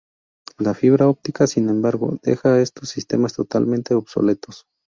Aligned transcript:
La 0.57 0.73
fibra 0.73 1.07
óptica, 1.07 1.45
sin 1.45 1.69
embargo, 1.69 2.17
deja 2.23 2.55
a 2.55 2.59
estos 2.61 2.89
sistemas 2.89 3.33
totalmente 3.35 3.93
obsoletos. 3.93 4.65